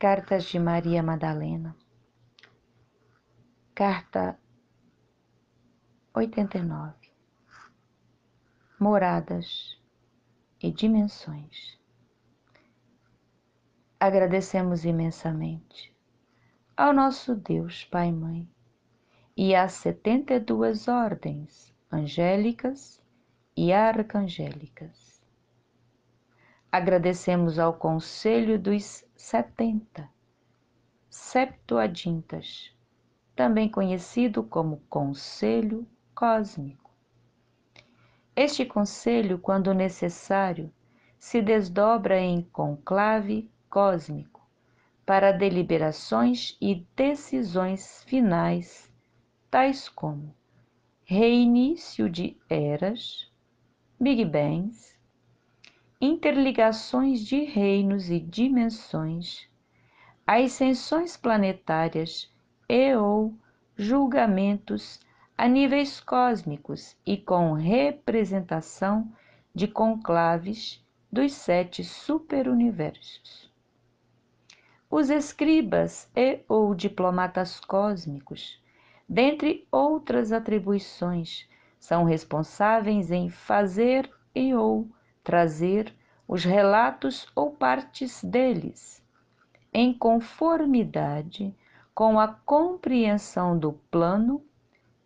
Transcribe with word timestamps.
Cartas 0.00 0.44
de 0.44 0.58
Maria 0.58 1.02
Madalena. 1.02 1.76
Carta 3.74 4.40
89. 6.14 6.94
Moradas 8.78 9.78
e 10.58 10.72
dimensões. 10.72 11.78
Agradecemos 14.00 14.86
imensamente 14.86 15.94
ao 16.74 16.94
nosso 16.94 17.34
Deus 17.34 17.84
Pai 17.84 18.08
e 18.08 18.12
Mãe 18.12 18.48
e 19.36 19.54
às 19.54 19.72
setenta 19.72 20.32
e 20.32 20.40
duas 20.40 20.88
ordens 20.88 21.74
angélicas 21.92 23.02
e 23.54 23.70
arcangélicas. 23.70 25.09
Agradecemos 26.72 27.58
ao 27.58 27.74
Conselho 27.74 28.56
dos 28.56 29.04
setenta, 29.16 30.08
Septuagintas, 31.08 32.72
também 33.34 33.68
conhecido 33.68 34.44
como 34.44 34.80
Conselho 34.88 35.84
Cósmico. 36.14 36.90
Este 38.36 38.64
conselho, 38.64 39.38
quando 39.38 39.74
necessário, 39.74 40.72
se 41.18 41.42
desdobra 41.42 42.20
em 42.20 42.42
conclave 42.42 43.50
cósmico 43.68 44.48
para 45.04 45.32
deliberações 45.32 46.56
e 46.60 46.86
decisões 46.94 48.04
finais, 48.04 48.88
tais 49.50 49.88
como 49.88 50.32
reinício 51.04 52.08
de 52.08 52.36
eras, 52.48 53.28
Big 53.98 54.24
Bangs, 54.24 54.96
interligações 56.00 57.26
de 57.26 57.44
reinos 57.44 58.08
e 58.08 58.18
dimensões, 58.18 59.46
ascensões 60.26 61.14
planetárias 61.14 62.32
e 62.66 62.94
ou 62.96 63.34
julgamentos 63.76 64.98
a 65.36 65.46
níveis 65.46 66.00
cósmicos 66.00 66.96
e 67.04 67.18
com 67.18 67.52
representação 67.52 69.12
de 69.54 69.68
conclaves 69.68 70.82
dos 71.12 71.32
sete 71.32 71.84
superuniversos. 71.84 73.50
Os 74.90 75.10
escribas 75.10 76.10
e 76.16 76.40
ou 76.48 76.74
diplomatas 76.74 77.60
cósmicos, 77.60 78.58
dentre 79.06 79.66
outras 79.70 80.32
atribuições, 80.32 81.46
são 81.78 82.04
responsáveis 82.04 83.10
em 83.10 83.28
fazer 83.28 84.10
e 84.34 84.54
ou 84.54 84.88
trazer 85.22 85.94
os 86.26 86.44
relatos 86.44 87.26
ou 87.34 87.50
partes 87.50 88.22
deles, 88.22 89.02
em 89.72 89.92
conformidade 89.92 91.54
com 91.94 92.18
a 92.18 92.28
compreensão 92.28 93.58
do 93.58 93.72
plano, 93.90 94.44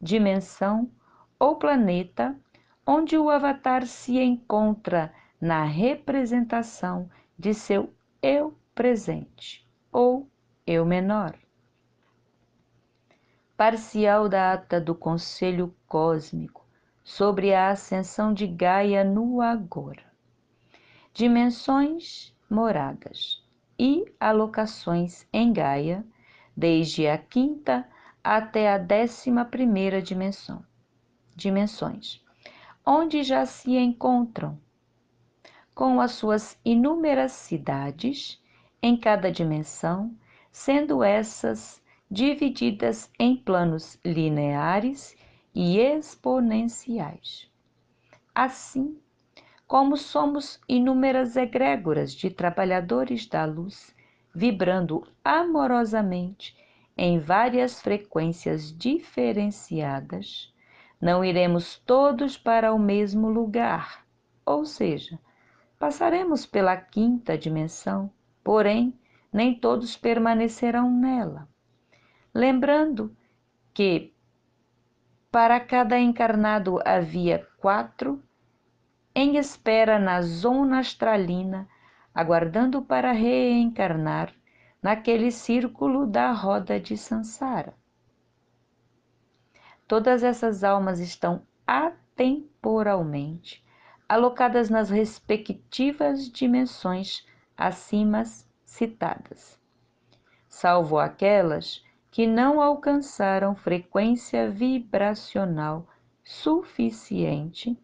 dimensão 0.01 0.91
ou 1.39 1.57
planeta 1.57 2.39
onde 2.87 3.17
o 3.17 3.31
avatar 3.31 3.87
se 3.87 4.21
encontra 4.21 5.13
na 5.41 5.65
representação 5.65 7.11
de 7.39 7.55
seu 7.55 7.93
eu 8.23 8.57
presente 8.75 9.67
ou 9.91 10.29
eu 10.67 10.85
menor. 10.85 11.35
Parcial 13.57 14.29
da 14.29 14.53
ata 14.53 14.81
do 14.81 14.95
Conselho 14.95 15.75
Cósmico 15.87 16.64
sobre 17.05 17.53
a 17.53 17.69
ascensão 17.69 18.33
de 18.33 18.47
Gaia 18.47 19.05
no 19.05 19.43
agora. 19.43 20.03
Dimensões 21.13 22.35
moradas 22.49 23.45
e 23.79 24.11
alocações 24.19 25.27
em 25.31 25.53
Gaia, 25.53 26.05
desde 26.57 27.07
a 27.07 27.19
quinta 27.19 27.87
até 28.23 28.73
a 28.73 28.79
décima 28.79 29.45
primeira 29.45 30.01
dimensão. 30.01 30.65
Dimensões, 31.37 32.25
onde 32.87 33.23
já 33.23 33.45
se 33.45 33.77
encontram, 33.77 34.59
com 35.75 36.01
as 36.01 36.13
suas 36.13 36.59
inúmeras 36.65 37.33
cidades 37.33 38.43
em 38.81 38.97
cada 38.97 39.31
dimensão, 39.31 40.17
sendo 40.51 41.03
essas 41.03 41.83
divididas 42.11 43.11
em 43.19 43.37
planos 43.37 43.99
lineares 44.05 45.17
e 45.55 45.79
exponenciais. 45.79 47.49
Assim, 48.35 48.99
como 49.67 49.97
somos 49.97 50.61
inúmeras 50.69 51.37
egrégoras 51.37 52.13
de 52.13 52.31
trabalhadores 52.31 53.27
da 53.27 53.45
luz, 53.45 53.95
vibrando 54.35 55.07
amorosamente 55.25 56.57
em 56.97 57.19
várias 57.19 57.81
frequências 57.81 58.77
diferenciadas, 58.77 60.53
não 61.01 61.25
iremos 61.25 61.79
todos 61.79 62.39
para 62.39 62.73
o 62.73 62.79
mesmo 62.79 63.29
lugar, 63.29 64.05
ou 64.45 64.65
seja, 64.65 65.19
passaremos 65.79 66.47
pela 66.47 66.77
quinta 66.77 67.37
dimensão, 67.37 68.11
porém, 68.43 68.99
nem 69.33 69.55
todos 69.55 69.97
permanecerão 69.97 70.91
nela. 70.91 71.49
Lembrando 72.33 73.15
que 73.75 74.14
para 75.35 75.59
cada 75.59 75.99
encarnado 75.99 76.79
havia 76.85 77.45
quatro 77.59 78.23
em 79.13 79.37
espera 79.37 79.99
na 79.99 80.23
zona 80.23 80.79
astralina, 80.79 81.69
aguardando 82.15 82.81
para 82.81 83.11
reencarnar 83.11 84.33
naquele 84.81 85.33
círculo 85.33 86.07
da 86.07 86.31
roda 86.31 86.79
de 86.79 86.97
Sansara. 86.97 87.75
Todas 89.89 90.23
essas 90.23 90.63
almas 90.63 91.01
estão 91.01 91.43
atemporalmente 91.67 93.61
alocadas 94.09 94.71
nas 94.71 94.89
respectivas 94.89 96.31
dimensões 96.31 97.27
acima 97.57 98.23
citadas, 98.65 99.61
salvo 100.49 100.97
aquelas 100.97 101.83
que 102.15 102.29
não 102.29 102.61
alcançaram 102.61 103.57
frequência 103.57 104.49
vibracional 104.49 105.85
suficiente 106.23 107.77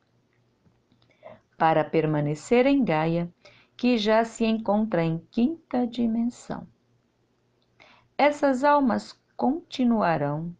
para 1.58 1.82
permanecer 1.82 2.64
em 2.64 2.84
Gaia, 2.84 3.28
que 3.76 3.98
já 3.98 4.24
se 4.24 4.44
encontra 4.44 5.02
em 5.02 5.18
quinta 5.32 5.84
dimensão. 5.84 6.64
Essas 8.16 8.62
almas 8.62 9.20
continuarão 9.36 10.54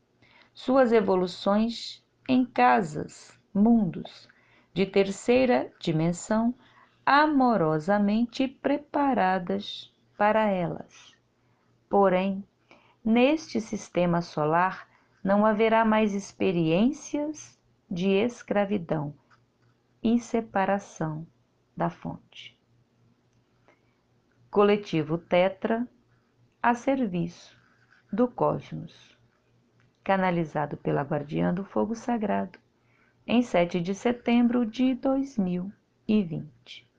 suas 0.52 0.90
evoluções 0.90 2.04
em 2.28 2.44
casas, 2.44 3.38
mundos 3.54 4.28
de 4.74 4.84
terceira 4.84 5.72
dimensão, 5.78 6.52
amorosamente 7.06 8.48
preparadas 8.48 9.94
para 10.18 10.48
elas. 10.48 11.14
Porém, 11.88 12.44
Neste 13.04 13.62
sistema 13.62 14.20
solar 14.20 14.86
não 15.24 15.46
haverá 15.46 15.84
mais 15.86 16.14
experiências 16.14 17.58
de 17.90 18.10
escravidão 18.10 19.14
e 20.02 20.18
separação 20.18 21.26
da 21.74 21.88
fonte. 21.88 22.58
Coletivo 24.50 25.16
Tetra 25.16 25.88
a 26.62 26.74
serviço 26.74 27.58
do 28.12 28.28
cosmos, 28.28 29.16
canalizado 30.04 30.76
pela 30.76 31.00
Guardiã 31.00 31.54
do 31.54 31.64
Fogo 31.64 31.94
Sagrado, 31.94 32.58
em 33.26 33.40
7 33.40 33.80
de 33.80 33.94
setembro 33.94 34.66
de 34.66 34.94
2020. 34.94 36.89